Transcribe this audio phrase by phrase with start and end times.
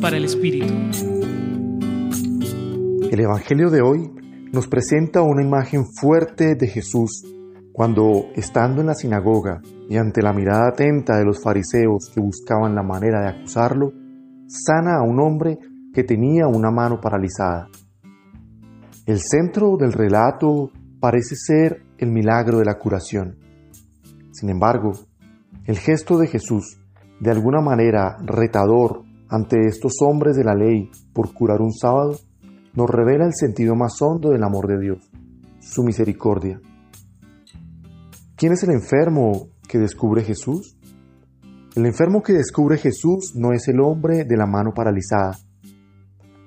[0.00, 0.72] Para el Espíritu.
[3.10, 4.10] El Evangelio de hoy
[4.50, 7.22] nos presenta una imagen fuerte de Jesús
[7.70, 12.74] cuando, estando en la sinagoga y ante la mirada atenta de los fariseos que buscaban
[12.74, 13.92] la manera de acusarlo,
[14.48, 15.58] sana a un hombre
[15.92, 17.68] que tenía una mano paralizada.
[19.06, 23.36] El centro del relato parece ser el milagro de la curación.
[24.32, 24.92] Sin embargo,
[25.66, 26.80] el gesto de Jesús,
[27.20, 32.18] de alguna manera retador ante estos hombres de la ley por curar un sábado,
[32.74, 35.10] nos revela el sentido más hondo del amor de Dios,
[35.58, 36.60] su misericordia.
[38.36, 40.76] ¿Quién es el enfermo que descubre Jesús?
[41.74, 45.38] El enfermo que descubre Jesús no es el hombre de la mano paralizada.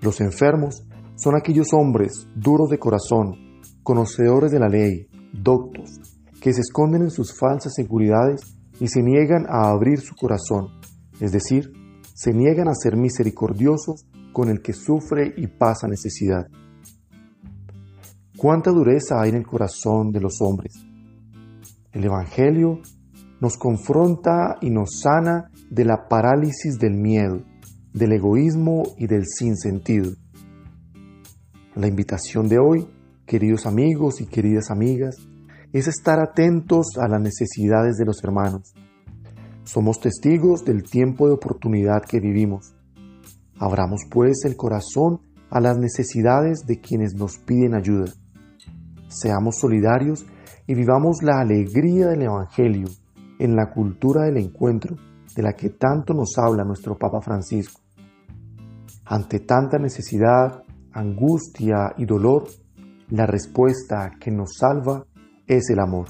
[0.00, 6.00] Los enfermos son aquellos hombres duros de corazón, conocedores de la ley, doctos,
[6.40, 8.40] que se esconden en sus falsas seguridades
[8.80, 10.66] y se niegan a abrir su corazón,
[11.20, 11.70] es decir,
[12.14, 16.46] se niegan a ser misericordiosos con el que sufre y pasa necesidad.
[18.36, 20.74] ¿Cuánta dureza hay en el corazón de los hombres?
[21.92, 22.80] El Evangelio
[23.40, 27.42] nos confronta y nos sana de la parálisis del miedo,
[27.92, 30.12] del egoísmo y del sinsentido.
[31.74, 32.88] La invitación de hoy,
[33.26, 35.16] queridos amigos y queridas amigas,
[35.72, 38.74] es estar atentos a las necesidades de los hermanos.
[39.64, 42.74] Somos testigos del tiempo de oportunidad que vivimos.
[43.58, 48.12] Abramos pues el corazón a las necesidades de quienes nos piden ayuda.
[49.08, 50.26] Seamos solidarios
[50.66, 52.88] y vivamos la alegría del Evangelio
[53.38, 54.96] en la cultura del encuentro
[55.36, 57.80] de la que tanto nos habla nuestro Papa Francisco.
[59.04, 62.48] Ante tanta necesidad, angustia y dolor,
[63.10, 65.04] la respuesta que nos salva
[65.46, 66.08] es el amor.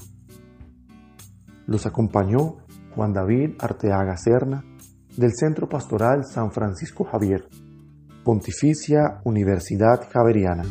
[1.67, 2.57] Los acompañó
[2.95, 4.63] Juan David Arteaga Serna
[5.15, 7.47] del Centro Pastoral San Francisco Javier,
[8.23, 10.63] Pontificia Universidad Javeriana.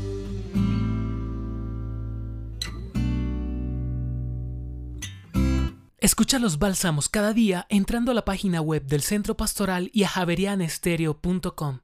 [5.98, 10.08] Escucha los bálsamos cada día entrando a la página web del Centro Pastoral y a
[10.08, 11.78] javerianestereo.com.